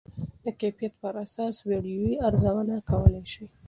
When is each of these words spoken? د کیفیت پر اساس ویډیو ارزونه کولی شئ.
د 0.43 0.45
کیفیت 0.59 0.93
پر 1.01 1.13
اساس 1.23 1.55
ویډیو 1.69 2.11
ارزونه 2.27 2.75
کولی 2.89 3.23
شئ. 3.31 3.45